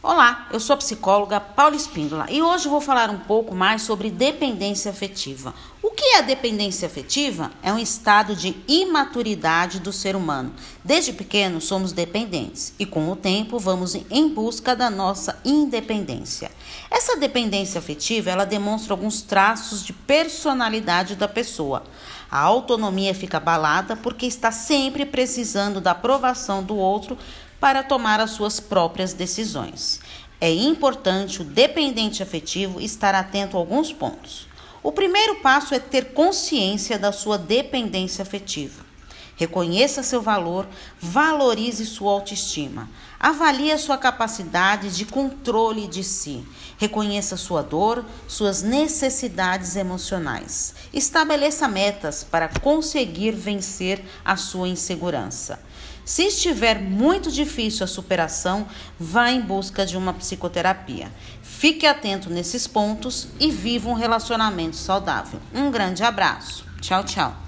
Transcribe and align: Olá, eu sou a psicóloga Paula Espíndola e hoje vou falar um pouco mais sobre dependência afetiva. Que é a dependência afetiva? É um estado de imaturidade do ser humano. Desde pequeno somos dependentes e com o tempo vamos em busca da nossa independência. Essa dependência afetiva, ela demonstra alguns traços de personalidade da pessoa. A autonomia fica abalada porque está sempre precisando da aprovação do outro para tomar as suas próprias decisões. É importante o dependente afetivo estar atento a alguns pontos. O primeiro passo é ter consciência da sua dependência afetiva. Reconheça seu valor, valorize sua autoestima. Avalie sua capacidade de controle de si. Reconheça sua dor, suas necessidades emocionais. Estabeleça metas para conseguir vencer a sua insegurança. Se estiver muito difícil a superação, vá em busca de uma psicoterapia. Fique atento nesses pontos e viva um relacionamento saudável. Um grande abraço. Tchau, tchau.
Olá, 0.00 0.46
eu 0.52 0.60
sou 0.60 0.74
a 0.74 0.76
psicóloga 0.76 1.40
Paula 1.40 1.74
Espíndola 1.74 2.26
e 2.30 2.40
hoje 2.40 2.68
vou 2.68 2.80
falar 2.80 3.10
um 3.10 3.18
pouco 3.18 3.52
mais 3.52 3.82
sobre 3.82 4.10
dependência 4.10 4.92
afetiva. 4.92 5.52
Que 5.98 6.14
é 6.14 6.18
a 6.18 6.22
dependência 6.22 6.86
afetiva? 6.86 7.50
É 7.60 7.72
um 7.72 7.78
estado 7.78 8.36
de 8.36 8.54
imaturidade 8.68 9.80
do 9.80 9.92
ser 9.92 10.14
humano. 10.14 10.54
Desde 10.84 11.12
pequeno 11.12 11.60
somos 11.60 11.90
dependentes 11.90 12.72
e 12.78 12.86
com 12.86 13.10
o 13.10 13.16
tempo 13.16 13.58
vamos 13.58 13.96
em 14.08 14.28
busca 14.28 14.76
da 14.76 14.88
nossa 14.90 15.40
independência. 15.44 16.52
Essa 16.88 17.16
dependência 17.16 17.80
afetiva, 17.80 18.30
ela 18.30 18.44
demonstra 18.44 18.92
alguns 18.92 19.22
traços 19.22 19.84
de 19.84 19.92
personalidade 19.92 21.16
da 21.16 21.26
pessoa. 21.26 21.82
A 22.30 22.38
autonomia 22.38 23.12
fica 23.12 23.38
abalada 23.38 23.96
porque 23.96 24.24
está 24.24 24.52
sempre 24.52 25.04
precisando 25.04 25.80
da 25.80 25.90
aprovação 25.90 26.62
do 26.62 26.76
outro 26.76 27.18
para 27.58 27.82
tomar 27.82 28.20
as 28.20 28.30
suas 28.30 28.60
próprias 28.60 29.14
decisões. 29.14 29.98
É 30.40 30.48
importante 30.48 31.42
o 31.42 31.44
dependente 31.44 32.22
afetivo 32.22 32.80
estar 32.80 33.16
atento 33.16 33.56
a 33.56 33.60
alguns 33.60 33.92
pontos. 33.92 34.47
O 34.82 34.92
primeiro 34.92 35.36
passo 35.36 35.74
é 35.74 35.78
ter 35.78 36.12
consciência 36.12 36.98
da 36.98 37.12
sua 37.12 37.36
dependência 37.36 38.22
afetiva. 38.22 38.87
Reconheça 39.38 40.02
seu 40.02 40.20
valor, 40.20 40.66
valorize 41.00 41.86
sua 41.86 42.10
autoestima. 42.10 42.90
Avalie 43.20 43.78
sua 43.78 43.96
capacidade 43.96 44.94
de 44.94 45.06
controle 45.06 45.86
de 45.86 46.02
si. 46.02 46.44
Reconheça 46.76 47.36
sua 47.36 47.62
dor, 47.62 48.04
suas 48.26 48.62
necessidades 48.62 49.76
emocionais. 49.76 50.74
Estabeleça 50.92 51.68
metas 51.68 52.24
para 52.24 52.48
conseguir 52.48 53.30
vencer 53.30 54.04
a 54.24 54.36
sua 54.36 54.68
insegurança. 54.68 55.60
Se 56.04 56.24
estiver 56.24 56.80
muito 56.80 57.30
difícil 57.30 57.84
a 57.84 57.86
superação, 57.86 58.66
vá 58.98 59.30
em 59.30 59.40
busca 59.40 59.86
de 59.86 59.96
uma 59.96 60.14
psicoterapia. 60.14 61.12
Fique 61.42 61.86
atento 61.86 62.28
nesses 62.28 62.66
pontos 62.66 63.28
e 63.38 63.52
viva 63.52 63.88
um 63.88 63.94
relacionamento 63.94 64.74
saudável. 64.74 65.38
Um 65.54 65.70
grande 65.70 66.02
abraço. 66.02 66.64
Tchau, 66.80 67.04
tchau. 67.04 67.47